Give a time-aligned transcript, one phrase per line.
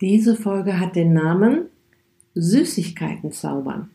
[0.00, 1.66] Diese Folge hat den Namen
[2.34, 3.90] Süßigkeiten zaubern.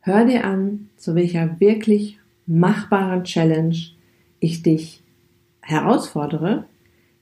[0.00, 3.76] Hör dir an, zu welcher wirklich machbaren Challenge
[4.40, 5.02] ich dich
[5.60, 6.64] herausfordere,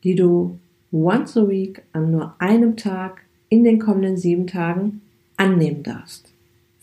[0.04, 0.61] die du
[0.92, 5.00] once a week an nur einem Tag in den kommenden sieben Tagen
[5.36, 6.32] annehmen darfst.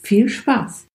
[0.01, 0.87] Viel Spaß!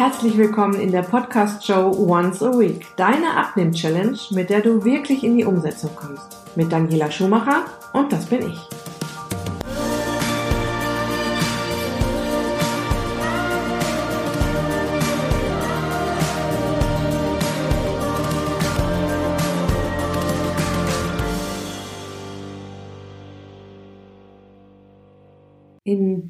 [0.00, 5.36] Herzlich willkommen in der Podcast-Show Once a Week, deine Abnehm-Challenge, mit der du wirklich in
[5.36, 6.38] die Umsetzung kommst.
[6.56, 8.79] Mit Daniela Schumacher und das bin ich.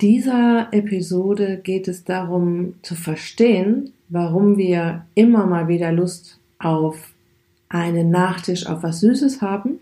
[0.01, 7.13] Dieser Episode geht es darum zu verstehen, warum wir immer mal wieder Lust auf
[7.69, 9.79] einen Nachtisch, auf was Süßes haben.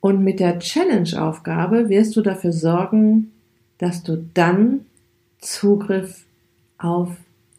[0.00, 3.32] Und mit der Challenge-Aufgabe wirst du dafür sorgen,
[3.78, 4.80] dass du dann
[5.40, 6.24] Zugriff
[6.78, 7.16] auf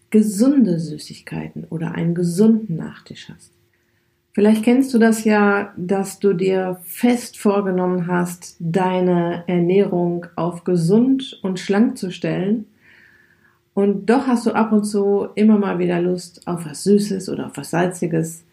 [0.09, 3.49] gesunde Süßigkeiten oder einen gesunden Nachtisch hast.
[4.33, 11.39] Vielleicht kennst du das ja, dass du dir fest vorgenommen hast, deine Ernährung auf gesund
[11.43, 12.65] und schlank zu stellen.
[13.75, 17.45] Und doch hast du ab und zu immer mal wieder Lust auf was Süßes oder
[17.47, 18.43] auf was Salziges,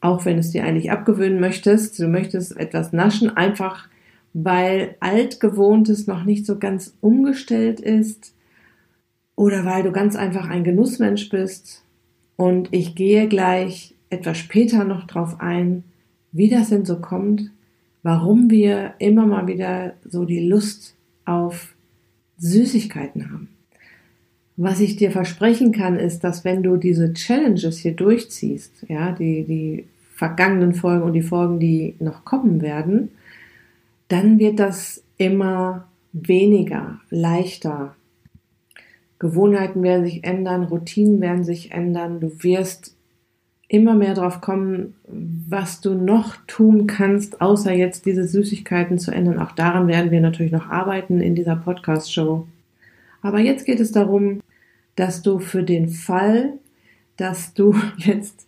[0.00, 1.98] auch wenn es dir eigentlich abgewöhnen möchtest.
[1.98, 3.86] Du möchtest etwas naschen, einfach
[4.32, 8.34] weil altgewohntes noch nicht so ganz umgestellt ist
[9.36, 11.84] oder weil du ganz einfach ein Genussmensch bist.
[12.36, 15.84] Und ich gehe gleich etwas später noch drauf ein,
[16.32, 17.50] wie das denn so kommt,
[18.02, 21.74] warum wir immer mal wieder so die Lust auf
[22.38, 23.48] Süßigkeiten haben.
[24.56, 29.44] Was ich dir versprechen kann, ist, dass wenn du diese Challenges hier durchziehst, ja, die,
[29.44, 33.10] die vergangenen Folgen und die Folgen, die noch kommen werden,
[34.08, 37.94] dann wird das immer weniger, leichter.
[39.20, 42.96] Gewohnheiten werden sich ändern, Routinen werden sich ändern, du wirst
[43.68, 49.38] immer mehr drauf kommen, was du noch tun kannst, außer jetzt diese Süßigkeiten zu ändern.
[49.38, 52.46] Auch daran werden wir natürlich noch arbeiten in dieser Podcast-Show.
[53.20, 54.40] Aber jetzt geht es darum,
[54.96, 56.54] dass du für den Fall,
[57.18, 58.46] dass du jetzt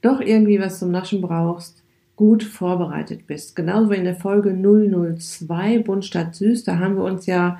[0.00, 1.82] doch irgendwie was zum Naschen brauchst,
[2.16, 3.56] gut vorbereitet bist.
[3.56, 7.58] Genauso wie in der Folge 002 Bunt statt Süß, da haben wir uns ja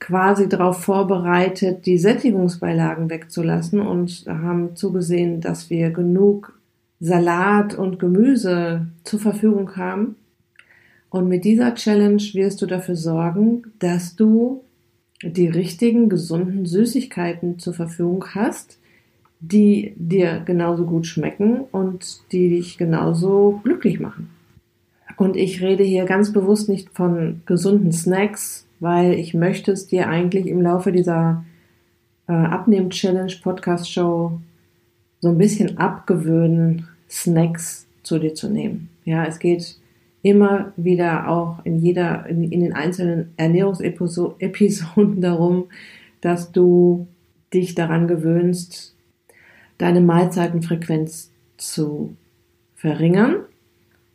[0.00, 6.58] quasi darauf vorbereitet, die Sättigungsbeilagen wegzulassen und haben zugesehen, dass wir genug
[7.00, 10.16] Salat und Gemüse zur Verfügung haben.
[11.10, 14.62] Und mit dieser Challenge wirst du dafür sorgen, dass du
[15.22, 18.78] die richtigen, gesunden Süßigkeiten zur Verfügung hast,
[19.40, 24.30] die dir genauso gut schmecken und die dich genauso glücklich machen.
[25.16, 30.08] Und ich rede hier ganz bewusst nicht von gesunden Snacks weil ich möchte es dir
[30.08, 31.44] eigentlich im Laufe dieser
[32.28, 34.38] äh, Abnehm-Challenge Podcast-Show
[35.20, 38.88] so ein bisschen abgewöhnen, Snacks zu dir zu nehmen.
[39.04, 39.76] Ja, es geht
[40.22, 45.66] immer wieder auch in jeder, in, in den einzelnen Ernährungsepisoden darum,
[46.20, 47.06] dass du
[47.52, 48.94] dich daran gewöhnst,
[49.78, 52.14] deine Mahlzeitenfrequenz zu
[52.74, 53.36] verringern.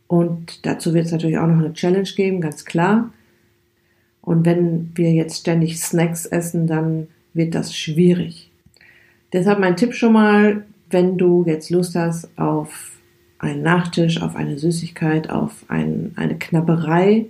[0.06, 3.10] Und dazu wird es natürlich auch noch eine Challenge geben, ganz klar.
[4.24, 8.50] Und wenn wir jetzt ständig Snacks essen, dann wird das schwierig.
[9.32, 12.92] Deshalb mein Tipp schon mal, wenn du jetzt Lust hast auf
[13.38, 17.26] einen Nachtisch, auf eine Süßigkeit, auf ein, eine Knabberei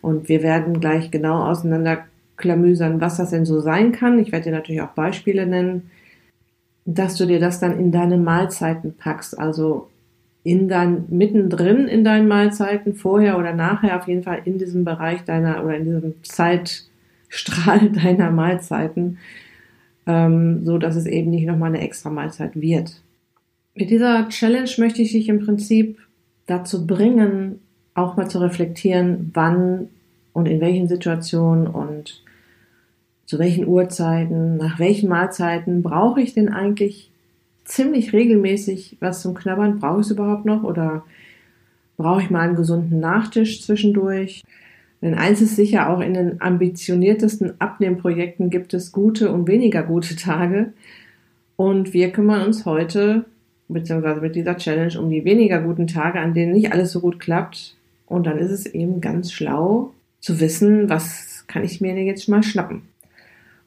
[0.00, 4.18] und wir werden gleich genau auseinanderklamüsern, was das denn so sein kann.
[4.18, 5.90] Ich werde dir natürlich auch Beispiele nennen,
[6.86, 9.38] dass du dir das dann in deine Mahlzeiten packst.
[9.38, 9.88] Also
[10.44, 15.24] in dein, mittendrin in deinen Mahlzeiten, vorher oder nachher, auf jeden Fall in diesem Bereich
[15.24, 19.18] deiner oder in diesem Zeitstrahl deiner Mahlzeiten,
[20.06, 23.02] ähm, so dass es eben nicht nochmal eine extra Mahlzeit wird.
[23.74, 25.98] Mit dieser Challenge möchte ich dich im Prinzip
[26.46, 27.60] dazu bringen,
[27.94, 29.88] auch mal zu reflektieren, wann
[30.32, 32.22] und in welchen Situationen und
[33.26, 37.10] zu welchen Uhrzeiten, nach welchen Mahlzeiten brauche ich denn eigentlich
[37.68, 39.78] ziemlich regelmäßig was zum Knabbern.
[39.78, 41.04] Brauche ich es überhaupt noch oder
[41.96, 44.42] brauche ich mal einen gesunden Nachtisch zwischendurch?
[45.00, 50.16] Denn eins ist sicher, auch in den ambitioniertesten Abnehmprojekten gibt es gute und weniger gute
[50.16, 50.72] Tage.
[51.56, 53.26] Und wir kümmern uns heute,
[53.68, 57.20] beziehungsweise mit dieser Challenge, um die weniger guten Tage, an denen nicht alles so gut
[57.20, 57.76] klappt.
[58.06, 62.28] Und dann ist es eben ganz schlau zu wissen, was kann ich mir denn jetzt
[62.28, 62.82] mal schnappen.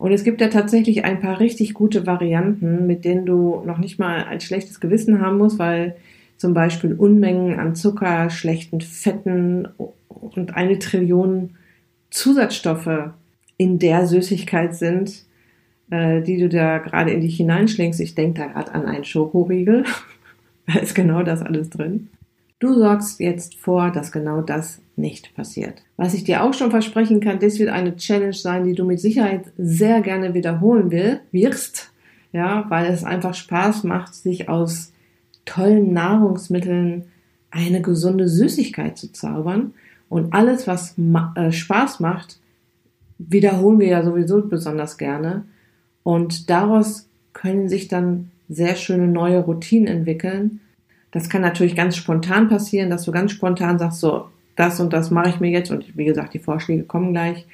[0.01, 3.99] Und es gibt ja tatsächlich ein paar richtig gute Varianten, mit denen du noch nicht
[3.99, 5.95] mal ein schlechtes Gewissen haben musst, weil
[6.37, 9.67] zum Beispiel Unmengen an Zucker, schlechten Fetten
[10.07, 11.51] und eine Trillion
[12.09, 13.11] Zusatzstoffe
[13.57, 15.23] in der Süßigkeit sind,
[15.91, 17.99] äh, die du da gerade in dich hineinschlängst.
[17.99, 19.83] Ich denke da gerade an einen Schokoriegel.
[20.65, 22.09] da ist genau das alles drin.
[22.61, 25.81] Du sorgst jetzt vor, dass genau das nicht passiert.
[25.97, 28.99] Was ich dir auch schon versprechen kann, das wird eine Challenge sein, die du mit
[28.99, 31.91] Sicherheit sehr gerne wiederholen will, wirst,
[32.31, 34.93] ja, weil es einfach Spaß macht, sich aus
[35.43, 37.05] tollen Nahrungsmitteln
[37.49, 39.73] eine gesunde Süßigkeit zu zaubern.
[40.07, 42.39] Und alles, was ma äh, Spaß macht,
[43.17, 45.45] wiederholen wir ja sowieso besonders gerne.
[46.03, 50.59] Und daraus können sich dann sehr schöne neue Routinen entwickeln.
[51.11, 55.11] Das kann natürlich ganz spontan passieren, dass du ganz spontan sagst, so, das und das
[55.11, 55.71] mache ich mir jetzt.
[55.71, 57.45] Und wie gesagt, die Vorschläge kommen gleich,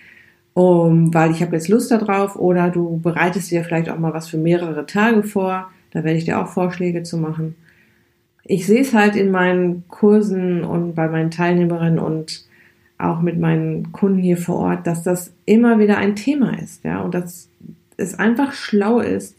[0.53, 2.35] um, weil ich habe jetzt Lust darauf.
[2.35, 5.71] Oder du bereitest dir vielleicht auch mal was für mehrere Tage vor.
[5.91, 7.55] Da werde ich dir auch Vorschläge zu machen.
[8.43, 12.45] Ich sehe es halt in meinen Kursen und bei meinen Teilnehmerinnen und
[12.97, 17.01] auch mit meinen Kunden hier vor Ort, dass das immer wieder ein Thema ist, ja,
[17.01, 17.49] und dass
[17.97, 19.35] es einfach schlau ist,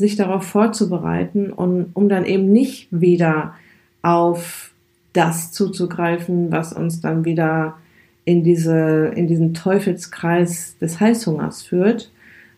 [0.00, 3.54] sich darauf vorzubereiten und um dann eben nicht wieder
[4.02, 4.72] auf
[5.12, 7.76] das zuzugreifen, was uns dann wieder
[8.24, 12.10] in diese, in diesen Teufelskreis des Heißhungers führt,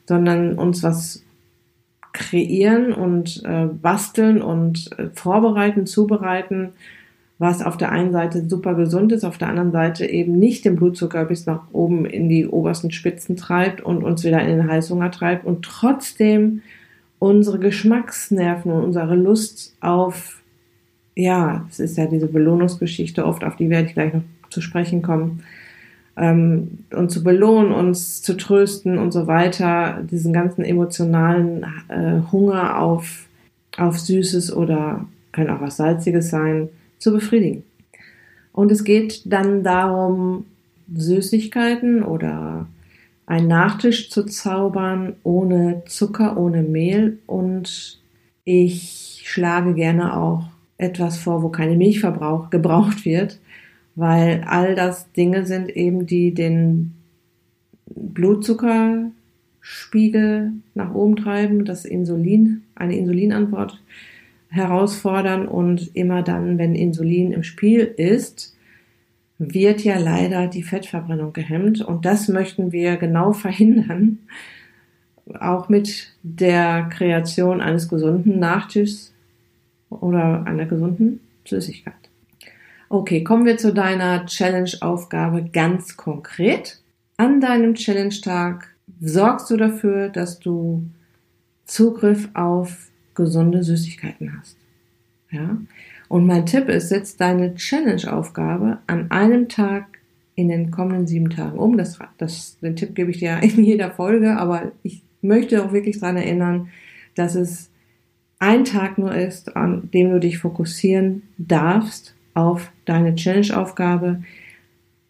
[0.06, 1.24] sondern uns was
[2.12, 6.70] kreieren und äh, basteln und äh, vorbereiten, zubereiten,
[7.38, 10.76] was auf der einen Seite super gesund ist, auf der anderen Seite eben nicht den
[10.76, 15.10] Blutzucker bis nach oben in die obersten Spitzen treibt und uns wieder in den Heißhunger
[15.10, 16.62] treibt und trotzdem
[17.22, 20.42] unsere Geschmacksnerven und unsere Lust auf,
[21.14, 25.02] ja, es ist ja diese Belohnungsgeschichte oft, auf die werde ich gleich noch zu sprechen
[25.02, 25.44] kommen,
[26.16, 32.80] ähm, uns zu belohnen, uns zu trösten und so weiter, diesen ganzen emotionalen äh, Hunger
[32.80, 33.28] auf,
[33.76, 37.62] auf Süßes oder kann auch was Salziges sein, zu befriedigen.
[38.52, 40.44] Und es geht dann darum,
[40.92, 42.66] Süßigkeiten oder
[43.26, 47.19] einen Nachtisch zu zaubern ohne Zucker, ohne Mehl.
[47.26, 48.00] Und
[48.44, 50.44] ich schlage gerne auch
[50.78, 53.40] etwas vor, wo keine Milch gebraucht wird,
[53.94, 56.94] weil all das Dinge sind eben, die den
[57.86, 63.80] Blutzuckerspiegel nach oben treiben, das Insulin, eine Insulinantwort
[64.48, 65.46] herausfordern.
[65.46, 68.56] Und immer dann, wenn Insulin im Spiel ist,
[69.50, 74.18] wird ja leider die Fettverbrennung gehemmt und das möchten wir genau verhindern,
[75.38, 79.12] auch mit der Kreation eines gesunden Nachtischs
[79.90, 81.94] oder einer gesunden Süßigkeit.
[82.88, 86.80] Okay, kommen wir zu deiner Challenge-Aufgabe ganz konkret.
[87.16, 88.68] An deinem Challenge-Tag
[89.00, 90.84] sorgst du dafür, dass du
[91.64, 94.56] Zugriff auf gesunde Süßigkeiten hast.
[95.32, 95.56] Ja?
[96.08, 99.99] Und mein Tipp ist, setz deine Challenge-Aufgabe an einem Tag
[100.34, 101.76] in den kommenden sieben Tagen um.
[101.76, 105.99] Das, das, den Tipp gebe ich dir in jeder Folge, aber ich möchte auch wirklich
[106.00, 106.69] daran erinnern,
[107.14, 107.70] dass es
[108.38, 114.23] ein Tag nur ist, an dem du dich fokussieren darfst auf deine Challenge-Aufgabe.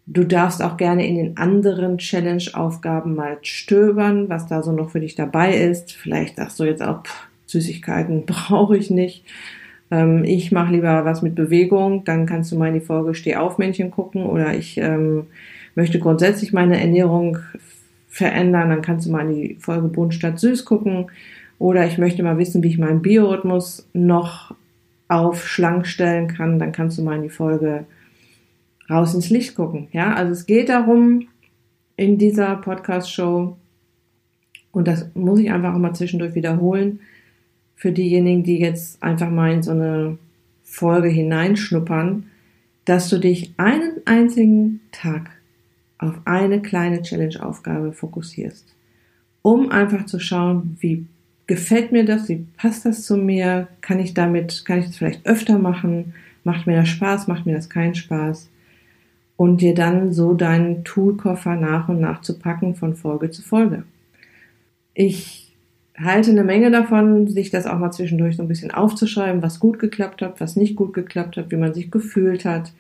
[0.07, 5.01] Du darfst auch gerne in den anderen Challenge-Aufgaben mal stöbern, was da so noch für
[5.01, 5.93] dich dabei ist.
[5.93, 9.25] Vielleicht sagst du jetzt auch, pff, Süßigkeiten brauche ich nicht.
[9.93, 12.05] Ähm, ich mache lieber was mit Bewegung.
[12.05, 15.27] Dann kannst du mal in die Folge Steh auf Männchen gucken oder ich ähm,
[15.75, 17.39] möchte grundsätzlich meine Ernährung
[18.09, 18.71] verändern.
[18.71, 21.11] Dann kannst du mal in die Folge Bunt statt Süß gucken.
[21.59, 24.55] Oder ich möchte mal wissen, wie ich meinen Biorhythmus noch
[25.09, 26.59] auf schlank stellen kann.
[26.59, 27.85] Dann kannst du mal in die Folge
[28.91, 29.89] raus ins Licht gucken.
[29.93, 31.29] Ja, also es geht darum,
[31.97, 33.57] in dieser Podcast-Show,
[34.73, 37.01] und das muss ich einfach mal zwischendurch wiederholen,
[37.83, 40.17] für diejenigen, die jetzt einfach mal in so eine
[40.63, 42.27] Folge hineinschnuppern,
[42.85, 45.31] dass du dich einen einzigen Tag
[45.99, 48.73] auf eine kleine Challenge-Aufgabe fokussierst,
[49.43, 51.07] um einfach zu schauen, wie
[51.49, 55.27] gefällt mir das, wie passt das zu mir, kann ich damit, kann ich das vielleicht
[55.27, 58.49] öfter machen, macht mir das Spaß, macht mir das keinen Spaß
[59.37, 63.83] und dir dann so deinen Toolkoffer nach und nach zu packen von Folge zu Folge.
[64.95, 65.52] Ich
[65.99, 69.79] halte eine Menge davon, sich das auch mal zwischendurch so ein bisschen aufzuschreiben, was gut
[69.79, 72.73] geklappt hat, was nicht gut geklappt hat, wie man sich gefühlt hat.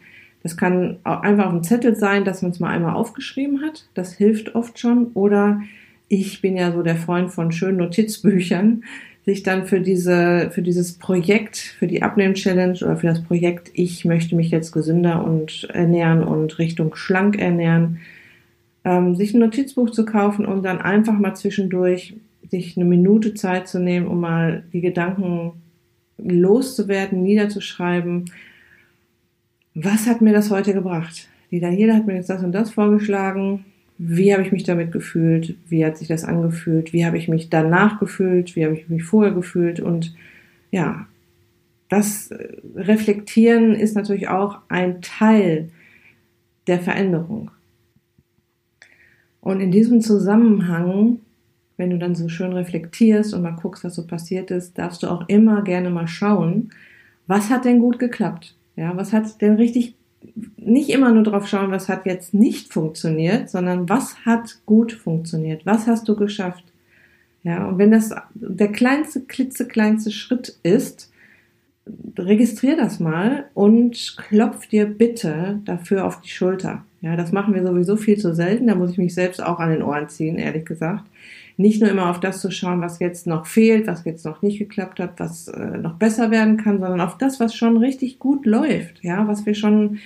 [0.43, 3.87] Das kann auch einfach auf dem Zettel sein, dass man es mal einmal aufgeschrieben hat.
[3.95, 5.09] Das hilft oft schon.
[5.15, 5.61] Oder
[6.09, 8.83] ich bin ja so der Freund von schönen Notizbüchern,
[9.25, 14.05] sich dann für diese, für dieses Projekt, für die Abnehmen-Challenge oder für das Projekt, ich
[14.05, 18.01] möchte mich jetzt gesünder und ernähren und Richtung schlank ernähren,
[18.85, 22.15] ähm, sich ein Notizbuch zu kaufen und dann einfach mal zwischendurch
[22.51, 25.53] sich eine Minute Zeit zu nehmen, um mal die Gedanken
[26.19, 28.27] loszuwerden, niederzuschreiben,
[29.75, 31.29] was hat mir das heute gebracht?
[31.51, 33.65] Die Daniela hat mir jetzt das und das vorgeschlagen.
[33.99, 35.57] Wie habe ich mich damit gefühlt?
[35.69, 36.93] Wie hat sich das angefühlt?
[36.93, 38.57] Wie habe ich mich danach gefühlt?
[38.57, 39.81] Wie habe ich mich vorher gefühlt?
[39.81, 40.15] Und
[40.71, 41.07] ja,
[41.89, 42.31] das
[42.75, 45.71] Reflektieren ist natürlich auch ein Teil
[46.67, 47.51] der Veränderung.
[49.41, 51.21] Und in diesem Zusammenhang,
[51.83, 55.09] wenn du dann so schön reflektierst und mal guckst, was so passiert ist, darfst du
[55.09, 56.71] auch immer gerne mal schauen,
[57.27, 58.55] was hat denn gut geklappt?
[58.77, 59.97] Ja, was hat denn richtig,
[60.57, 65.67] nicht immer nur drauf schauen, was hat jetzt nicht funktioniert, sondern was hat gut funktioniert?
[65.67, 66.63] Was hast du geschafft?
[67.43, 71.11] Ja, und wenn das der kleinste, klitzekleinste Schritt ist,
[72.17, 76.85] registrier das mal und klopf dir bitte dafür auf die Schulter.
[77.01, 78.69] Ja, das machen wir sowieso viel zu selten.
[78.69, 81.05] Da muss ich mich selbst auch an den Ohren ziehen, ehrlich gesagt.
[81.57, 84.59] Nicht nur immer auf das zu schauen, was jetzt noch fehlt, was jetzt noch nicht
[84.59, 88.47] geklappt hat, was äh, noch besser werden kann, sondern auf das, was schon richtig gut
[88.47, 89.03] läuft.
[89.03, 89.99] Ja, was wir schon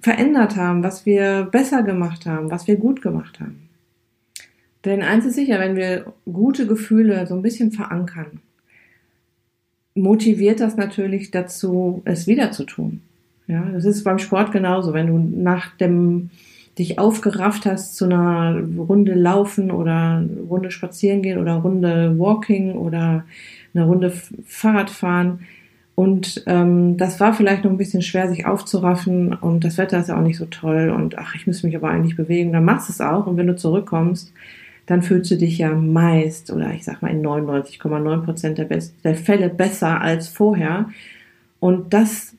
[0.00, 3.68] verändert haben, was wir besser gemacht haben, was wir gut gemacht haben.
[4.84, 8.40] Denn eins ist sicher, wenn wir gute Gefühle so ein bisschen verankern,
[9.94, 13.00] motiviert das natürlich dazu, es wieder zu tun.
[13.46, 14.92] Ja, das ist beim Sport genauso.
[14.92, 16.30] Wenn du nach dem
[16.78, 23.24] dich aufgerafft hast zu einer Runde laufen oder Runde spazieren gehen oder Runde Walking oder
[23.74, 24.12] eine Runde
[24.46, 25.40] Fahrrad fahren.
[25.94, 29.34] Und ähm, das war vielleicht noch ein bisschen schwer, sich aufzuraffen.
[29.34, 30.90] Und das Wetter ist ja auch nicht so toll.
[30.90, 33.26] Und ach, ich muss mich aber eigentlich bewegen, dann machst du es auch.
[33.26, 34.32] Und wenn du zurückkommst,
[34.86, 38.66] dann fühlst du dich ja meist oder ich sag mal in 99,9 Prozent der,
[39.04, 40.88] der Fälle besser als vorher.
[41.60, 42.34] Und das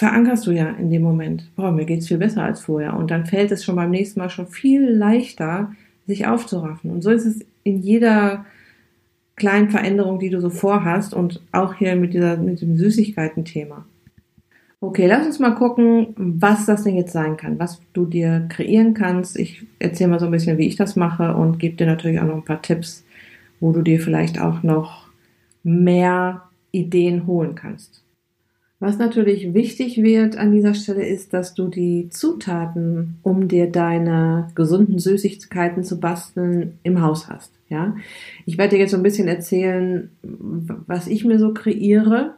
[0.00, 1.50] verankerst du ja in dem Moment.
[1.56, 2.96] Boah, mir geht's viel besser als vorher.
[2.96, 5.72] Und dann fällt es schon beim nächsten Mal schon viel leichter,
[6.06, 6.90] sich aufzuraffen.
[6.90, 8.46] Und so ist es in jeder
[9.36, 13.84] kleinen Veränderung, die du so vorhast und auch hier mit dieser, mit dem Süßigkeiten-Thema.
[14.80, 18.94] Okay, lass uns mal gucken, was das denn jetzt sein kann, was du dir kreieren
[18.94, 19.38] kannst.
[19.38, 22.26] Ich erzähle mal so ein bisschen, wie ich das mache und gebe dir natürlich auch
[22.26, 23.04] noch ein paar Tipps,
[23.60, 25.08] wo du dir vielleicht auch noch
[25.62, 28.02] mehr Ideen holen kannst.
[28.80, 34.50] Was natürlich wichtig wird an dieser Stelle ist, dass du die Zutaten, um dir deine
[34.54, 37.52] gesunden Süßigkeiten zu basteln, im Haus hast.
[37.68, 37.94] Ja,
[38.46, 42.34] ich werde dir jetzt so ein bisschen erzählen, was ich mir so kreiere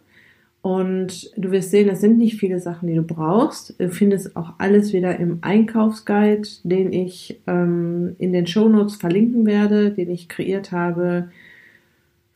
[0.62, 3.74] und du wirst sehen, es sind nicht viele Sachen, die du brauchst.
[3.80, 9.90] Du findest auch alles wieder im Einkaufsguide, den ich ähm, in den Shownotes verlinken werde,
[9.90, 11.30] den ich kreiert habe.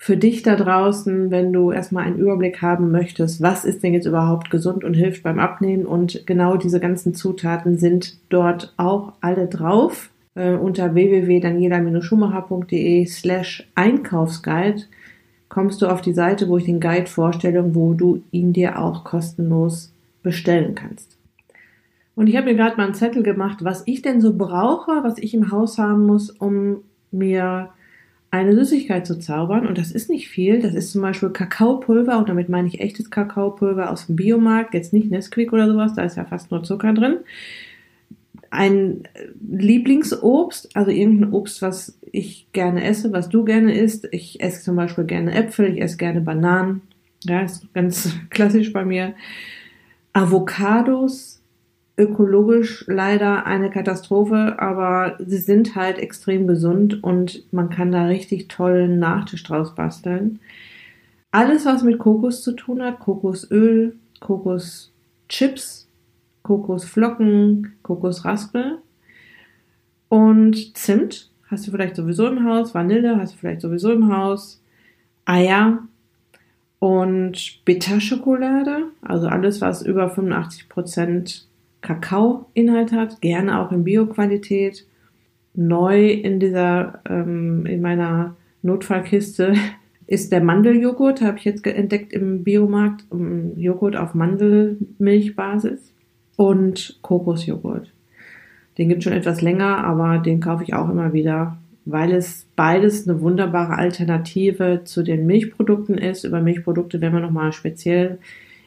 [0.07, 4.07] Für dich da draußen, wenn du erstmal einen Überblick haben möchtest, was ist denn jetzt
[4.07, 9.49] überhaupt gesund und hilft beim Abnehmen und genau diese ganzen Zutaten sind dort auch alle
[9.49, 14.83] drauf äh, unter www.daniela-schumacher.de slash Einkaufsguide
[15.49, 19.03] kommst du auf die Seite, wo ich den Guide vorstelle wo du ihn dir auch
[19.03, 21.19] kostenlos bestellen kannst.
[22.15, 25.19] Und ich habe mir gerade mal einen Zettel gemacht, was ich denn so brauche, was
[25.19, 27.71] ich im Haus haben muss, um mir
[28.37, 29.67] eine Süßigkeit zu zaubern.
[29.67, 30.61] Und das ist nicht viel.
[30.61, 32.19] Das ist zum Beispiel Kakaopulver.
[32.19, 34.75] Und damit meine ich echtes Kakaopulver aus dem Biomarkt.
[34.75, 35.95] Jetzt nicht Nesquik oder sowas.
[35.95, 37.19] Da ist ja fast nur Zucker drin
[38.51, 39.03] ein
[39.49, 44.09] Lieblingsobst, also irgendein Obst, was ich gerne esse, was du gerne isst.
[44.13, 46.83] Ich esse zum Beispiel gerne Äpfel, ich esse gerne Bananen.
[47.25, 49.15] Ja, ist ganz klassisch bei mir.
[50.13, 51.36] Avocados,
[51.99, 58.49] ökologisch leider eine Katastrophe, aber sie sind halt extrem gesund und man kann da richtig
[58.49, 60.41] tollen Nachtisch draus basteln.
[61.31, 65.89] Alles, was mit Kokos zu tun hat, Kokosöl, Kokoschips,
[66.43, 68.79] Kokosflocken, Kokosraspel
[70.09, 74.63] und Zimt hast du vielleicht sowieso im Haus, Vanille hast du vielleicht sowieso im Haus,
[75.25, 75.79] Eier
[76.79, 81.45] und Bitterschokolade, also alles, was über 85%
[81.87, 84.87] Kakaoinhalt hat, gerne auch in Bioqualität.
[85.55, 89.55] Neu in dieser, ähm, in meiner Notfallkiste
[90.07, 93.05] ist der Mandeljoghurt, habe ich jetzt entdeckt im Biomarkt,
[93.57, 95.93] Joghurt auf Mandelmilchbasis
[96.37, 97.93] und Kokosjoghurt.
[98.79, 103.09] Den gibt schon etwas länger, aber den kaufe ich auch immer wieder, weil es beides
[103.09, 106.25] eine wunderbare Alternative zu den Milchprodukten ist.
[106.25, 108.19] Über Milchprodukte werden wir nochmal speziell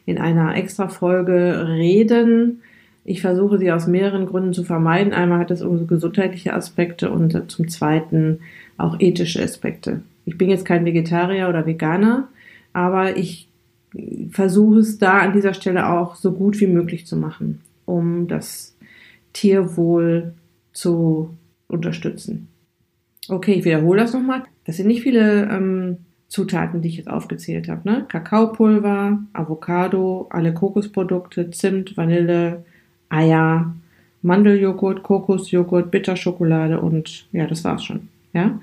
[0.05, 2.61] in einer extra Folge reden.
[3.03, 5.13] Ich versuche sie aus mehreren Gründen zu vermeiden.
[5.13, 8.39] Einmal hat es gesundheitliche Aspekte und zum zweiten
[8.77, 10.01] auch ethische Aspekte.
[10.25, 12.27] Ich bin jetzt kein Vegetarier oder Veganer,
[12.73, 13.49] aber ich
[14.29, 18.75] versuche es da an dieser Stelle auch so gut wie möglich zu machen, um das
[19.33, 20.33] Tierwohl
[20.71, 21.31] zu
[21.67, 22.47] unterstützen.
[23.27, 24.43] Okay, ich wiederhole das nochmal.
[24.65, 27.89] Das sind nicht viele ähm, Zutaten, die ich jetzt aufgezählt habe.
[27.89, 28.05] Ne?
[28.07, 32.63] Kakaopulver, Avocado, alle Kokosprodukte, Zimt, Vanille,
[33.09, 33.73] Eier,
[34.21, 38.09] Mandeljoghurt, Kokosjoghurt, Bitterschokolade und ja, das war's schon.
[38.33, 38.59] Ja,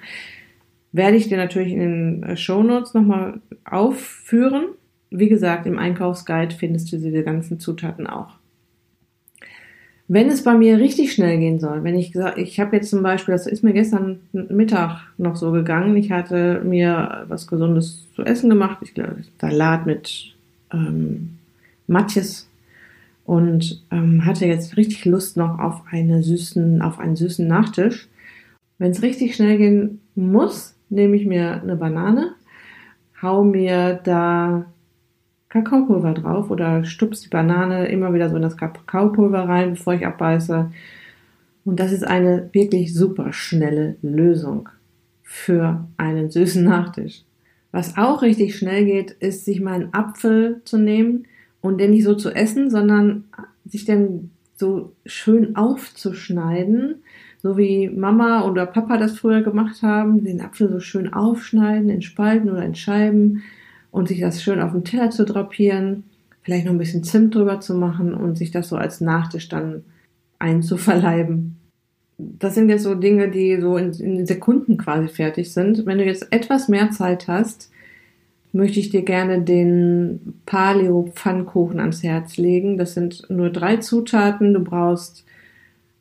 [0.92, 4.68] werde ich dir natürlich in den äh, Show Notes nochmal aufführen.
[5.10, 8.36] Wie gesagt, im Einkaufsguide findest du diese ganzen Zutaten auch.
[10.08, 13.02] Wenn es bei mir richtig schnell gehen soll, wenn ich gesagt, ich habe jetzt zum
[13.02, 18.22] Beispiel, das ist mir gestern Mittag noch so gegangen, ich hatte mir was Gesundes zu
[18.22, 20.36] essen gemacht, ich glaube Salat mit
[20.72, 21.38] ähm,
[21.88, 22.48] Matjes
[23.26, 28.08] und ähm, hatte jetzt richtig Lust noch auf eine süßen, auf einen süßen Nachtisch.
[28.78, 32.34] Wenn es richtig schnell gehen muss, nehme ich mir eine Banane,
[33.20, 34.66] hau mir da
[35.48, 40.06] Kakaopulver drauf oder stupst die Banane immer wieder so in das Kakaopulver rein, bevor ich
[40.06, 40.70] abbeiße.
[41.64, 44.68] Und das ist eine wirklich super schnelle Lösung
[45.22, 47.22] für einen süßen Nachtisch.
[47.72, 51.26] Was auch richtig schnell geht, ist, sich mal einen Apfel zu nehmen
[51.60, 53.24] und den nicht so zu essen, sondern
[53.64, 57.02] sich dann so schön aufzuschneiden,
[57.42, 62.02] so wie Mama oder Papa das früher gemacht haben, den Apfel so schön aufschneiden in
[62.02, 63.42] Spalten oder in Scheiben
[63.90, 66.04] und sich das schön auf den Teller zu drapieren,
[66.42, 69.84] vielleicht noch ein bisschen Zimt drüber zu machen und sich das so als Nachtisch dann
[70.38, 71.56] einzuverleiben.
[72.18, 75.84] Das sind jetzt so Dinge, die so in, in Sekunden quasi fertig sind.
[75.84, 77.70] Wenn du jetzt etwas mehr Zeit hast,
[78.56, 82.78] möchte ich dir gerne den Paleo Pfannkuchen ans Herz legen.
[82.78, 84.54] Das sind nur drei Zutaten.
[84.54, 85.24] Du brauchst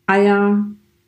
[0.07, 0.65] Eier,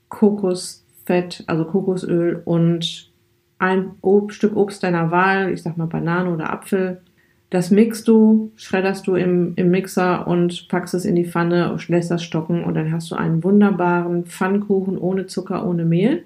[0.09, 3.11] Kokosfett, also Kokosöl und
[3.59, 7.01] ein Ob Stück Obst deiner Wahl, ich sag mal Banane oder Apfel.
[7.49, 12.11] Das mixt du, schredderst du im, im Mixer und packst es in die Pfanne, lässt
[12.11, 16.25] das stocken und dann hast du einen wunderbaren Pfannkuchen ohne Zucker, ohne Mehl.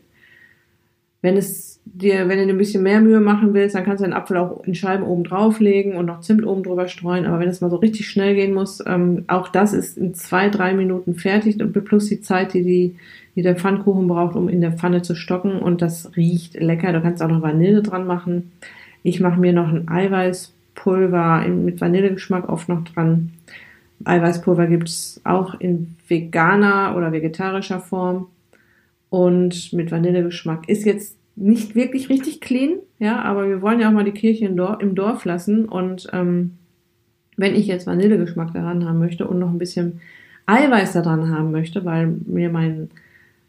[1.21, 4.05] Wenn es dir, wenn du dir ein bisschen mehr Mühe machen willst, dann kannst du
[4.05, 7.25] den Apfel auch in Scheiben oben drauflegen und noch Zimt oben drüber streuen.
[7.25, 10.49] Aber wenn es mal so richtig schnell gehen muss, ähm, auch das ist in zwei,
[10.49, 12.95] drei Minuten fertig plus die Zeit, die, die,
[13.35, 15.59] die der Pfannkuchen braucht, um in der Pfanne zu stocken.
[15.59, 16.93] Und das riecht lecker.
[16.93, 18.51] Du kannst auch noch Vanille dran machen.
[19.03, 23.31] Ich mache mir noch ein Eiweißpulver mit Vanillegeschmack oft noch dran.
[24.05, 28.27] Eiweißpulver gibt's auch in veganer oder vegetarischer Form
[29.11, 30.69] und mit Vanillegeschmack.
[30.69, 34.45] Ist jetzt nicht wirklich richtig clean, ja, aber wir wollen ja auch mal die Kirche
[34.45, 36.57] im Dorf, im Dorf lassen und ähm,
[37.35, 39.99] wenn ich jetzt Vanillegeschmack daran haben möchte und noch ein bisschen
[40.45, 42.89] Eiweiß daran haben möchte, weil mir mein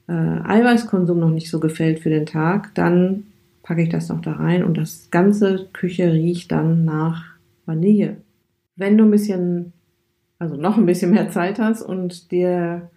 [0.08, 3.24] äh, Eiweißkonsum noch nicht so gefällt für den Tag, dann
[3.62, 8.16] packe ich das noch da rein und das ganze Küche riecht dann nach Vanille.
[8.74, 9.72] Wenn du ein bisschen,
[10.40, 12.90] also noch ein bisschen mehr Zeit hast und dir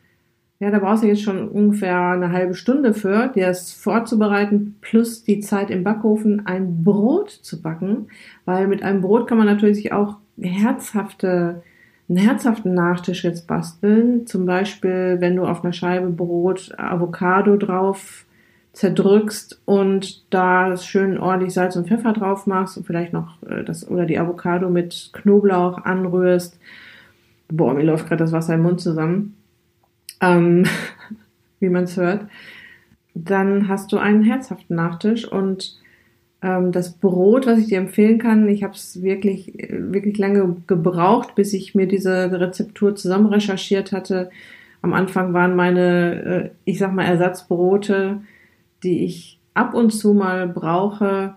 [0.59, 5.23] ja, da brauchst du jetzt schon ungefähr eine halbe Stunde für, dir das vorzubereiten, plus
[5.23, 8.07] die Zeit im Backofen, ein Brot zu backen,
[8.45, 11.61] weil mit einem Brot kann man natürlich auch herzhafte,
[12.07, 14.27] einen herzhaften Nachtisch jetzt basteln.
[14.27, 18.25] Zum Beispiel, wenn du auf einer Scheibe Brot Avocado drauf
[18.71, 23.89] zerdrückst und da schön ordentlich Salz und Pfeffer drauf machst und vielleicht noch äh, das
[23.89, 26.59] oder die Avocado mit Knoblauch anrührst.
[27.49, 29.35] Boah, mir läuft gerade das Wasser im Mund zusammen
[30.21, 30.65] ähm,
[31.59, 32.27] wie man es hört,
[33.13, 35.79] dann hast du einen herzhaften Nachtisch und
[36.41, 41.35] ähm, das Brot, was ich dir empfehlen kann, ich habe es wirklich, wirklich lange gebraucht,
[41.35, 44.29] bis ich mir diese Rezeptur zusammen recherchiert hatte.
[44.81, 48.21] Am Anfang waren meine, äh, ich sag mal, Ersatzbrote,
[48.83, 51.35] die ich ab und zu mal brauche,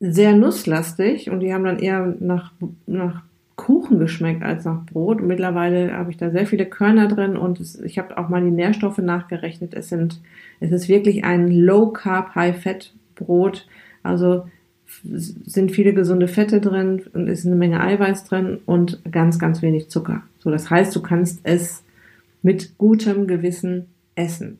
[0.00, 2.52] sehr nusslastig und die haben dann eher nach,
[2.86, 3.22] nach
[3.66, 5.20] Kuchen geschmeckt als nach Brot.
[5.20, 8.40] Und mittlerweile habe ich da sehr viele Körner drin und es, ich habe auch mal
[8.40, 9.74] die Nährstoffe nachgerechnet.
[9.74, 10.20] Es sind,
[10.60, 13.66] es ist wirklich ein Low Carb, High Fat Brot.
[14.04, 14.46] Also
[15.02, 19.90] sind viele gesunde Fette drin und ist eine Menge Eiweiß drin und ganz, ganz wenig
[19.90, 20.22] Zucker.
[20.38, 21.82] So, das heißt, du kannst es
[22.42, 24.58] mit gutem Gewissen essen.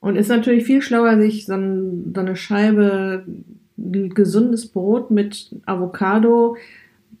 [0.00, 3.24] Und ist natürlich viel schlauer, sich so, so eine Scheibe
[3.76, 6.56] gesundes Brot mit Avocado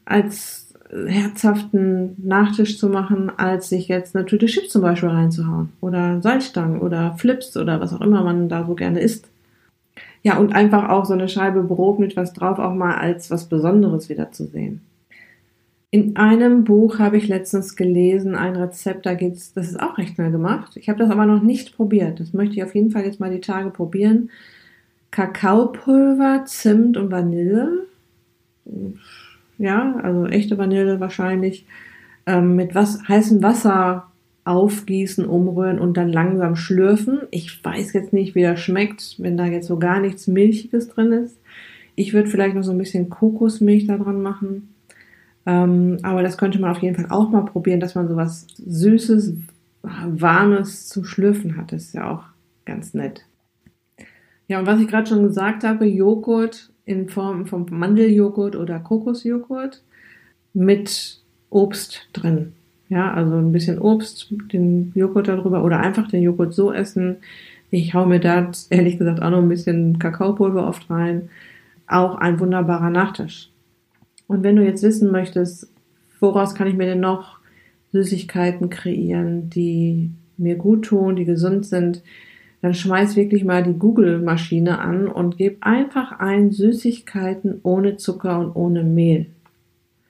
[0.04, 6.20] als herzhaften Nachtisch zu machen, als sich jetzt eine Tüte Chips zum Beispiel reinzuhauen oder
[6.22, 9.28] Salzstangen oder Flips oder was auch immer man da so gerne isst.
[10.22, 13.46] Ja, und einfach auch so eine Scheibe Brot mit was drauf auch mal als was
[13.46, 14.80] Besonderes wieder zu sehen.
[15.90, 20.16] In einem Buch habe ich letztens gelesen, ein Rezept, da geht's, das ist auch recht
[20.16, 20.76] schnell gemacht.
[20.76, 22.20] Ich habe das aber noch nicht probiert.
[22.20, 24.30] Das möchte ich auf jeden Fall jetzt mal die Tage probieren.
[25.10, 27.86] Kakaopulver, Zimt und Vanille
[29.58, 31.66] ja, also echte Vanille wahrscheinlich,
[32.26, 34.08] ähm, mit was, heißem Wasser
[34.44, 37.20] aufgießen, umrühren und dann langsam schlürfen.
[37.30, 41.12] Ich weiß jetzt nicht, wie das schmeckt, wenn da jetzt so gar nichts Milchiges drin
[41.12, 41.36] ist.
[41.96, 44.74] ich würde vielleicht noch so ein bisschen Kokosmilch da dran machen.
[45.46, 49.34] Ähm, aber das könnte man auf jeden Fall auch mal probieren, dass man sowas Süßes,
[49.82, 51.72] Warmes zum Schlürfen hat.
[51.72, 52.24] Das ist ja auch
[52.64, 53.24] ganz nett.
[54.46, 59.82] Ja, und was ich gerade schon gesagt habe, Joghurt in Form von Mandeljoghurt oder Kokosjoghurt
[60.54, 61.20] mit
[61.50, 62.54] Obst drin.
[62.88, 67.18] Ja, also ein bisschen Obst, den Joghurt darüber oder einfach den Joghurt so essen.
[67.70, 71.28] Ich hau mir da ehrlich gesagt auch noch ein bisschen Kakaopulver oft rein.
[71.86, 73.50] Auch ein wunderbarer Nachtisch.
[74.26, 75.68] Und wenn du jetzt wissen möchtest,
[76.20, 77.38] woraus kann ich mir denn noch
[77.92, 82.02] Süßigkeiten kreieren, die mir gut tun, die gesund sind,
[82.60, 88.56] dann schmeiß wirklich mal die Google-Maschine an und gib einfach ein Süßigkeiten ohne Zucker und
[88.56, 89.26] ohne Mehl.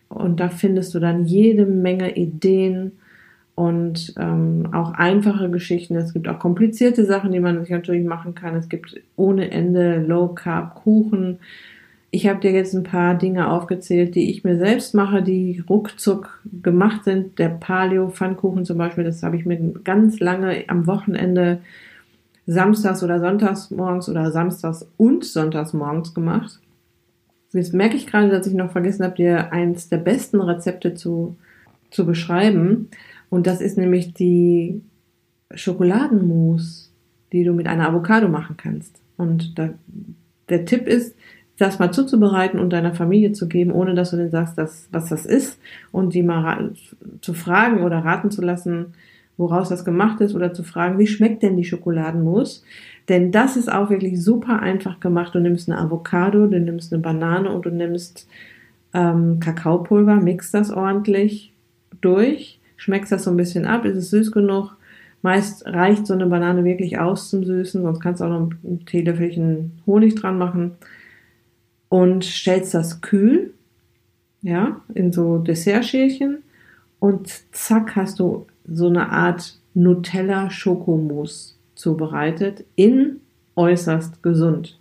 [0.08, 2.92] Und da findest du dann jede Menge Ideen
[3.54, 5.96] und ähm, auch einfache Geschichten.
[5.96, 8.54] Es gibt auch komplizierte Sachen, die man sich natürlich machen kann.
[8.54, 11.40] Es gibt ohne Ende Low Carb Kuchen.
[12.10, 16.40] Ich habe dir jetzt ein paar Dinge aufgezählt, die ich mir selbst mache, die ruckzuck
[16.62, 17.38] gemacht sind.
[17.38, 21.58] Der Paleo Pfannkuchen zum Beispiel, das habe ich mir ganz lange am Wochenende
[22.48, 26.60] samstags oder sonntags morgens oder samstags und sonntags morgens gemacht.
[27.52, 31.36] Jetzt merke ich gerade, dass ich noch vergessen habe, dir eins der besten Rezepte zu,
[31.90, 32.88] zu beschreiben.
[33.28, 34.80] Und das ist nämlich die
[35.54, 36.88] Schokoladenmousse,
[37.32, 38.96] die du mit einer Avocado machen kannst.
[39.18, 39.70] Und da,
[40.48, 41.14] der Tipp ist,
[41.58, 45.10] das mal zuzubereiten und deiner Familie zu geben, ohne dass du denen sagst, dass, was
[45.10, 45.60] das ist
[45.92, 46.72] und die mal
[47.20, 48.94] zu fragen oder raten zu lassen,
[49.38, 52.62] woraus das gemacht ist oder zu fragen, wie schmeckt denn die Schokoladenmousse?
[53.08, 55.34] Denn das ist auch wirklich super einfach gemacht.
[55.34, 58.28] Du nimmst eine Avocado, du nimmst eine Banane und du nimmst
[58.92, 61.54] ähm, Kakaopulver, mixt das ordentlich
[62.00, 64.76] durch, schmeckst das so ein bisschen ab, ist es süß genug.
[65.22, 68.84] Meist reicht so eine Banane wirklich aus zum Süßen, sonst kannst du auch noch ein
[68.86, 70.72] Teelöffelchen Honig dran machen.
[71.88, 73.54] Und stellst das kühl,
[74.42, 76.38] ja, in so Dessertschälchen
[77.00, 83.20] und zack hast du so eine Art Nutella-Schokomousse zubereitet, in
[83.56, 84.78] äußerst gesund.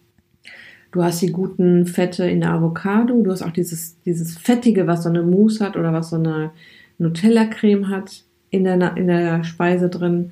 [0.91, 5.03] Du hast die guten Fette in der Avocado, du hast auch dieses, dieses Fettige, was
[5.03, 6.51] so eine Mousse hat oder was so eine
[6.97, 10.31] Nutella-Creme hat in der, in der Speise drin.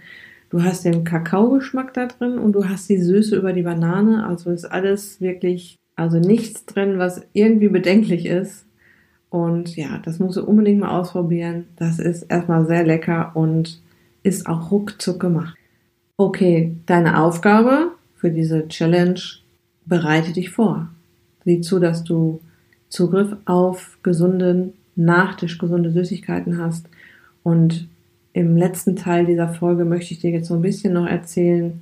[0.49, 4.25] Du hast den Kakaogeschmack da drin und du hast die Süße über die Banane.
[4.25, 8.64] Also ist alles wirklich, also nichts drin, was irgendwie bedenklich ist.
[9.29, 11.65] Und ja, das musst du unbedingt mal ausprobieren.
[11.75, 13.81] Das ist erstmal sehr lecker und
[14.23, 15.55] ist auch ruckzuck gemacht.
[16.17, 19.19] Okay, deine Aufgabe für diese Challenge,
[19.85, 20.89] bereite dich vor.
[21.43, 22.41] Sieh zu, dass du
[22.89, 26.87] Zugriff auf gesunden Nachtisch, gesunde Süßigkeiten hast.
[27.43, 27.87] Und
[28.33, 31.81] im letzten Teil dieser Folge möchte ich dir jetzt so ein bisschen noch erzählen,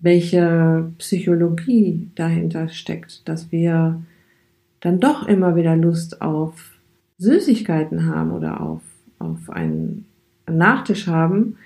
[0.00, 4.02] welche Psychologie dahinter steckt, dass wir
[4.80, 6.54] dann doch immer wieder Lust auf
[7.18, 8.82] Süßigkeiten haben oder auf,
[9.18, 10.06] auf einen
[10.50, 11.56] Nachtisch haben,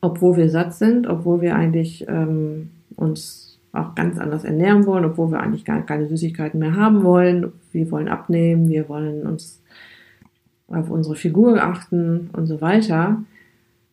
[0.00, 5.30] obwohl wir satt sind, obwohl wir eigentlich ähm, uns auch ganz anders ernähren wollen, obwohl
[5.30, 7.52] wir eigentlich gar keine Süßigkeiten mehr haben wollen.
[7.72, 9.62] Wir wollen abnehmen, wir wollen uns
[10.68, 13.22] auf unsere Figur achten und so weiter.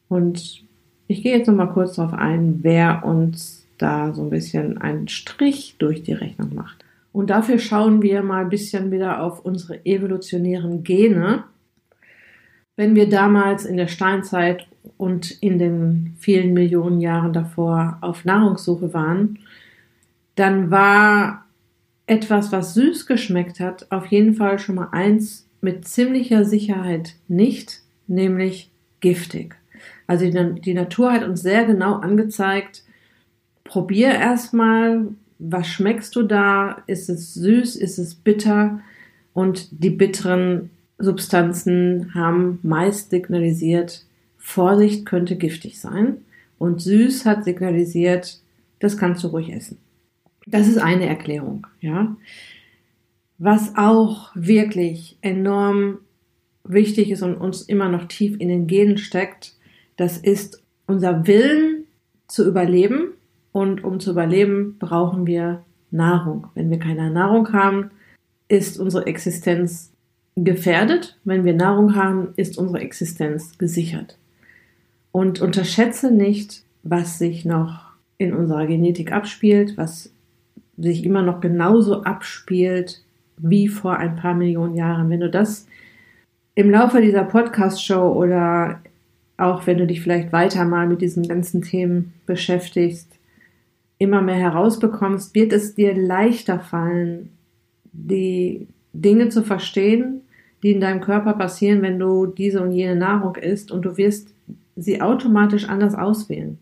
[0.07, 0.63] Und
[1.07, 5.07] ich gehe jetzt noch mal kurz darauf ein, wer uns da so ein bisschen einen
[5.07, 6.83] Strich durch die Rechnung macht.
[7.19, 11.43] Und dafür schauen wir mal ein bisschen wieder auf unsere evolutionären Gene.
[12.77, 18.93] Wenn wir damals in der Steinzeit und in den vielen Millionen Jahren davor auf Nahrungssuche
[18.93, 19.39] waren,
[20.36, 21.43] dann war
[22.08, 27.82] etwas, was süß geschmeckt hat, auf jeden Fall schon mal eins mit ziemlicher Sicherheit nicht,
[28.08, 29.58] nämlich giftig.
[30.08, 32.84] Also die, Natur hat uns sehr genau angezeigt,
[33.65, 36.84] probier erstmal, was schmeckst du da?
[36.86, 37.78] Ist es süß?
[37.78, 38.82] Ist es bitter?
[39.34, 44.06] Und die bitteren Substanzen haben meist signalisiert,
[44.38, 46.17] Vorsicht könnte giftig sein.
[46.58, 48.39] Und süß hat signalisiert,
[48.80, 49.78] das kannst du ruhig essen.
[50.45, 52.17] Das ist eine Erklärung, ja.
[53.38, 55.99] Was auch wirklich enorm
[56.65, 59.54] wichtig ist und uns immer noch tief in den Genen steckt,
[59.95, 61.86] das ist unser Willen
[62.28, 63.13] zu überleben
[63.51, 66.47] und um zu überleben, brauchen wir Nahrung.
[66.55, 67.91] Wenn wir keine Nahrung haben,
[68.47, 69.91] ist unsere Existenz
[70.35, 71.17] gefährdet.
[71.23, 74.17] Wenn wir Nahrung haben, ist unsere Existenz gesichert.
[75.12, 80.12] Und unterschätze nicht, was sich noch in unserer Genetik abspielt, was
[80.77, 83.03] sich immer noch genauso abspielt
[83.38, 85.09] wie vor ein paar Millionen Jahren.
[85.09, 85.67] Wenn du das
[86.55, 88.81] im Laufe dieser Podcast-Show oder
[89.38, 93.18] auch wenn du dich vielleicht weiter mal mit diesen ganzen Themen beschäftigst,
[93.99, 97.29] immer mehr herausbekommst, wird es dir leichter fallen,
[97.91, 100.21] die Dinge zu verstehen,
[100.63, 104.33] die in deinem Körper passieren, wenn du diese und jene Nahrung isst und du wirst
[104.75, 106.57] sie automatisch anders auswählen.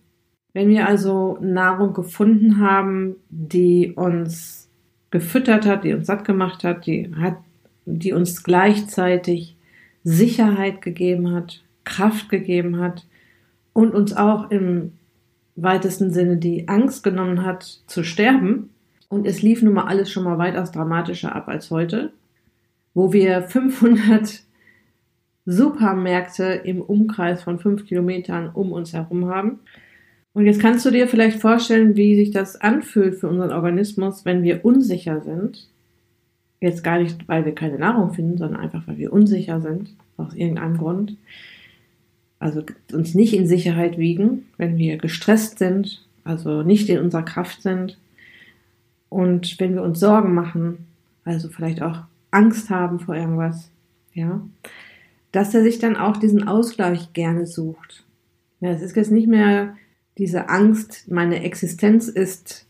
[0.54, 4.67] Wenn wir also Nahrung gefunden haben, die uns
[5.12, 7.38] gefüttert hat, die uns satt gemacht hat, die hat,
[7.86, 9.56] die uns gleichzeitig
[10.04, 13.06] Sicherheit gegeben hat, Kraft gegeben hat
[13.73, 14.93] und uns auch im
[15.58, 18.70] weitesten Sinne die Angst genommen hat zu sterben.
[19.10, 22.12] Und es lief nun mal alles schon mal weitaus dramatischer ab als heute,
[22.93, 24.41] wo wir 500
[25.46, 29.60] Supermärkte im Umkreis von fünf Kilometern um uns herum haben.
[30.34, 34.43] Und jetzt kannst du dir vielleicht vorstellen, wie sich das anfühlt für unseren Organismus, wenn
[34.43, 35.67] wir unsicher sind.
[36.60, 40.34] Jetzt gar nicht, weil wir keine Nahrung finden, sondern einfach, weil wir unsicher sind, aus
[40.34, 41.15] irgendeinem Grund.
[42.39, 47.62] Also uns nicht in Sicherheit wiegen, wenn wir gestresst sind, also nicht in unserer Kraft
[47.62, 47.97] sind.
[49.10, 50.86] Und wenn wir uns Sorgen machen,
[51.23, 53.71] also vielleicht auch Angst haben vor irgendwas,
[54.13, 54.41] ja,
[55.32, 58.04] dass er sich dann auch diesen Ausgleich gerne sucht.
[58.60, 59.76] Ja, es ist jetzt nicht mehr
[60.17, 62.65] diese Angst, meine Existenz ist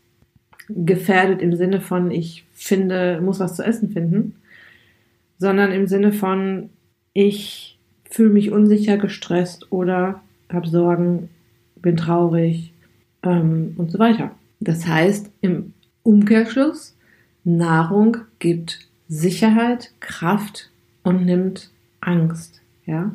[0.68, 4.36] gefährdet im Sinne von, ich finde, muss was zu essen finden,
[5.38, 6.68] sondern im Sinne von,
[7.14, 7.77] ich
[8.10, 11.28] fühle mich unsicher, gestresst oder habe Sorgen,
[11.76, 12.72] bin traurig
[13.22, 14.30] ähm, und so weiter.
[14.60, 16.96] Das heißt, im Umkehrschluss,
[17.44, 20.70] Nahrung gibt Sicherheit, Kraft
[21.02, 22.60] und nimmt Angst.
[22.86, 23.12] Ja?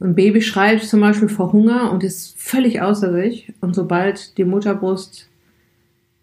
[0.00, 3.52] Ein Baby schreit zum Beispiel vor Hunger und ist völlig außer sich.
[3.60, 5.28] Und sobald die Mutterbrust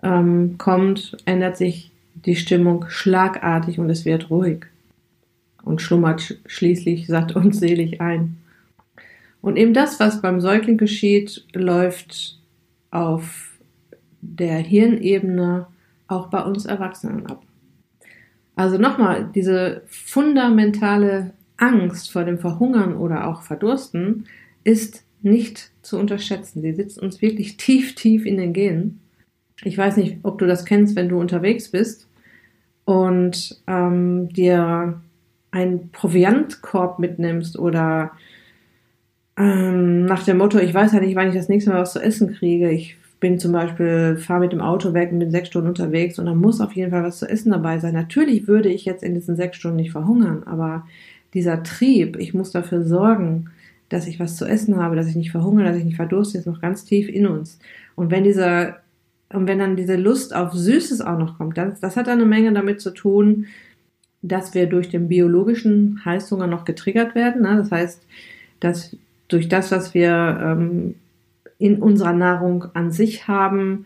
[0.04, 4.66] ähm, kommt, ändert sich die Stimmung schlagartig und es wird ruhig
[5.70, 8.38] und schlummert schließlich satt und selig ein.
[9.40, 12.40] Und eben das, was beim Säugling geschieht, läuft
[12.90, 13.60] auf
[14.22, 15.68] der Hirnebene
[16.08, 17.44] auch bei uns Erwachsenen ab.
[18.56, 24.26] Also nochmal, diese fundamentale Angst vor dem Verhungern oder auch Verdursten
[24.64, 26.64] ist nicht zu unterschätzen.
[26.64, 29.02] Sie sitzt uns wirklich tief, tief in den Genen.
[29.64, 32.08] Ich weiß nicht, ob du das kennst, wenn du unterwegs bist
[32.86, 35.00] und ähm, dir
[35.52, 38.12] einen Proviantkorb mitnimmst oder
[39.38, 42.02] ähm, nach dem Motto, ich weiß ja nicht, wann ich das nächste Mal was zu
[42.02, 42.70] essen kriege.
[42.70, 46.26] Ich bin zum Beispiel, fahre mit dem Auto weg und bin sechs Stunden unterwegs und
[46.26, 47.94] dann muss auf jeden Fall was zu essen dabei sein.
[47.94, 50.86] Natürlich würde ich jetzt in diesen sechs Stunden nicht verhungern, aber
[51.34, 53.50] dieser Trieb, ich muss dafür sorgen,
[53.90, 56.48] dass ich was zu essen habe, dass ich nicht verhungere, dass ich nicht verdurste, ist
[56.48, 57.60] noch ganz tief in uns.
[57.96, 58.78] Und wenn dieser,
[59.34, 62.54] und wenn dann diese Lust auf Süßes auch noch kommt, das, das hat eine Menge
[62.54, 63.48] damit zu tun,
[64.22, 67.42] dass wir durch den biologischen Heißhunger noch getriggert werden.
[67.44, 67.58] Ne?
[67.58, 68.06] Das heißt,
[68.60, 68.96] dass
[69.28, 70.96] durch das, was wir ähm,
[71.58, 73.86] in unserer Nahrung an sich haben,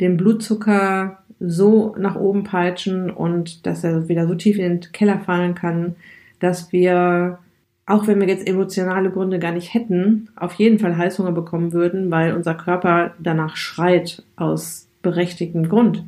[0.00, 5.20] den Blutzucker so nach oben peitschen und dass er wieder so tief in den Keller
[5.20, 5.96] fallen kann,
[6.40, 7.38] dass wir,
[7.86, 12.10] auch wenn wir jetzt emotionale Gründe gar nicht hätten, auf jeden Fall Heißhunger bekommen würden,
[12.10, 16.04] weil unser Körper danach schreit aus berechtigtem Grund.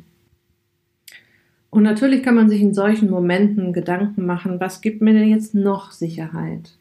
[1.71, 5.55] Und natürlich kann man sich in solchen Momenten Gedanken machen, was gibt mir denn jetzt
[5.55, 6.73] noch Sicherheit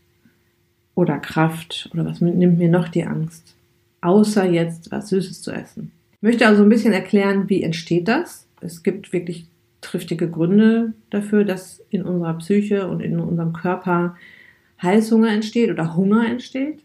[0.96, 3.54] oder Kraft oder was nimmt mir noch die Angst,
[4.00, 5.92] außer jetzt was Süßes zu essen.
[6.16, 8.46] Ich möchte also ein bisschen erklären, wie entsteht das.
[8.60, 9.46] Es gibt wirklich
[9.80, 14.16] triftige Gründe dafür, dass in unserer Psyche und in unserem Körper
[14.82, 16.80] Heißhunger entsteht oder Hunger entsteht.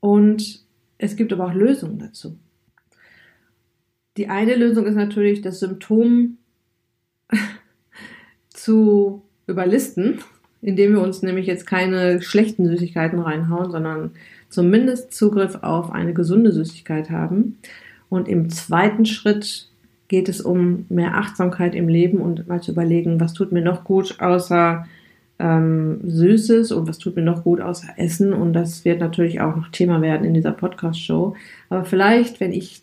[0.00, 0.64] Und
[0.96, 2.36] es gibt aber auch Lösungen dazu.
[4.16, 6.38] Die eine Lösung ist natürlich, das Symptom
[8.48, 10.20] zu überlisten,
[10.62, 14.12] indem wir uns nämlich jetzt keine schlechten Süßigkeiten reinhauen, sondern
[14.48, 17.58] zumindest Zugriff auf eine gesunde Süßigkeit haben.
[18.08, 19.68] Und im zweiten Schritt
[20.08, 23.84] geht es um mehr Achtsamkeit im Leben und mal zu überlegen, was tut mir noch
[23.84, 24.84] gut außer
[25.38, 28.32] ähm, Süßes und was tut mir noch gut außer Essen.
[28.32, 31.34] Und das wird natürlich auch noch Thema werden in dieser Podcast-Show.
[31.68, 32.82] Aber vielleicht, wenn ich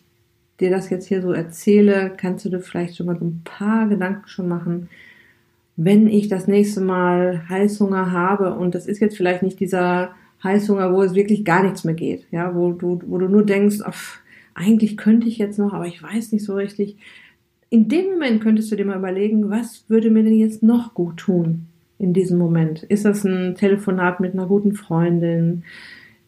[0.60, 3.88] dir das jetzt hier so erzähle, kannst du dir vielleicht schon mal so ein paar
[3.88, 4.88] Gedanken schon machen,
[5.76, 8.54] wenn ich das nächste Mal Heißhunger habe.
[8.54, 10.10] Und das ist jetzt vielleicht nicht dieser
[10.42, 13.78] Heißhunger, wo es wirklich gar nichts mehr geht, ja, wo du, wo du nur denkst,
[13.84, 14.18] ach,
[14.54, 16.96] eigentlich könnte ich jetzt noch, aber ich weiß nicht so richtig.
[17.70, 21.18] In dem Moment könntest du dir mal überlegen, was würde mir denn jetzt noch gut
[21.18, 21.66] tun
[21.98, 22.82] in diesem Moment?
[22.84, 25.64] Ist das ein Telefonat mit einer guten Freundin?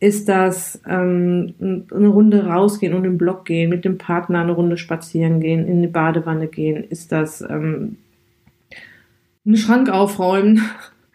[0.00, 4.78] Ist das ähm, eine Runde rausgehen und im Block gehen, mit dem Partner eine Runde
[4.78, 6.84] spazieren gehen, in die Badewanne gehen?
[6.84, 7.98] Ist das ähm,
[9.44, 10.62] einen Schrank aufräumen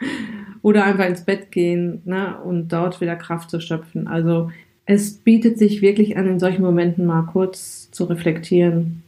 [0.61, 4.07] oder einfach ins Bett gehen ne, und dort wieder Kraft zu schöpfen?
[4.07, 4.51] Also
[4.85, 9.01] es bietet sich wirklich an, in solchen Momenten mal kurz zu reflektieren,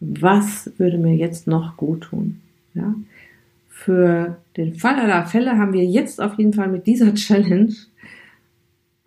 [0.00, 2.40] was würde mir jetzt noch gut tun?
[2.74, 2.94] Ja?
[3.68, 7.72] Für den Fall aller Fälle haben wir jetzt auf jeden Fall mit dieser Challenge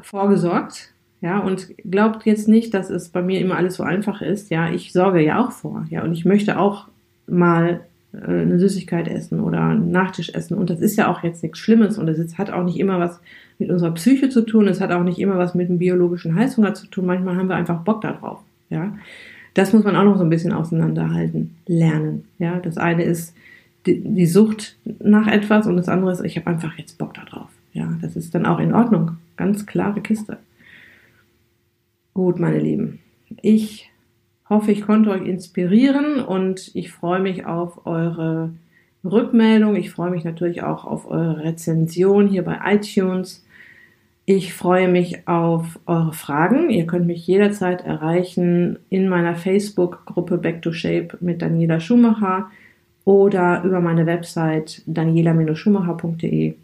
[0.05, 0.93] vorgesorgt.
[1.21, 4.49] Ja, und glaubt jetzt nicht, dass es bei mir immer alles so einfach ist.
[4.49, 5.85] Ja, ich sorge ja auch vor.
[5.89, 6.89] Ja, und ich möchte auch
[7.27, 7.79] mal
[8.13, 10.57] äh, eine Süßigkeit essen oder einen Nachtisch essen.
[10.57, 13.21] Und das ist ja auch jetzt nichts Schlimmes und es hat auch nicht immer was
[13.57, 14.67] mit unserer Psyche zu tun.
[14.67, 17.05] Es hat auch nicht immer was mit dem biologischen Heißhunger zu tun.
[17.05, 18.39] Manchmal haben wir einfach Bock darauf.
[18.69, 18.93] Ja,
[19.53, 22.25] das muss man auch noch so ein bisschen auseinanderhalten, lernen.
[22.39, 23.35] Ja, das eine ist
[23.85, 27.49] die, die Sucht nach etwas und das andere ist, ich habe einfach jetzt Bock darauf.
[27.73, 29.17] Ja, das ist dann auch in Ordnung.
[29.37, 30.37] Ganz klare Kiste.
[32.13, 32.99] Gut, meine Lieben.
[33.41, 33.89] Ich
[34.49, 38.51] hoffe, ich konnte euch inspirieren und ich freue mich auf eure
[39.03, 39.75] Rückmeldung.
[39.75, 43.43] Ich freue mich natürlich auch auf eure Rezension hier bei iTunes.
[44.25, 46.69] Ich freue mich auf eure Fragen.
[46.69, 52.49] Ihr könnt mich jederzeit erreichen in meiner Facebook-Gruppe Back to Shape mit Daniela Schumacher
[53.03, 56.55] oder über meine Website daniela-schumacher.de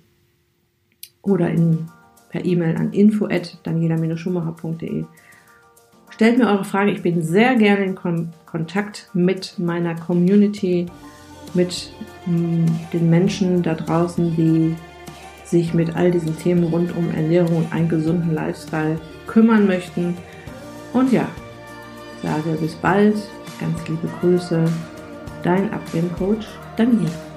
[1.21, 1.89] oder in,
[2.29, 5.05] per E-Mail an info at daniela-schumacher.de.
[6.11, 6.89] Stellt mir eure Fragen.
[6.89, 10.87] Ich bin sehr gerne in Kon Kontakt mit meiner Community,
[11.53, 11.93] mit
[12.25, 14.75] hm, den Menschen da draußen, die
[15.45, 20.17] sich mit all diesen Themen rund um Ernährung und einen gesunden Lifestyle kümmern möchten.
[20.93, 21.27] Und ja,
[22.23, 23.15] sage bis bald,
[23.59, 24.65] ganz liebe Grüße,
[25.43, 27.28] dein Abnehmcoach Daniela.